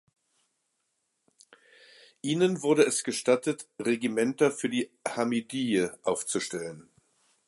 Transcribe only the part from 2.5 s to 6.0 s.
wurde es gestattet Regimenter für die Hamidiye